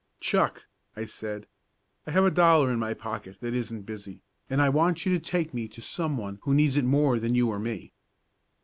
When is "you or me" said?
7.35-7.93